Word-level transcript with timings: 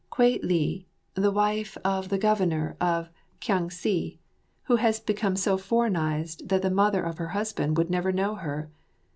Kwei 0.09 0.39
li, 0.41 0.87
the 1.13 1.29
wife 1.29 1.77
of 1.85 2.09
the 2.09 2.17
Governor 2.17 2.75
of 2.81 3.11
Kiang 3.39 3.69
si, 3.69 4.19
who 4.63 4.77
has 4.77 4.99
become 4.99 5.35
so 5.35 5.57
foreignised 5.59 6.49
that 6.49 6.63
the 6.63 6.71
mother 6.71 7.03
of 7.03 7.19
her 7.19 7.27
husband 7.37 7.77
would 7.77 7.91
never 7.91 8.11
know 8.11 8.33
her. 8.33 8.71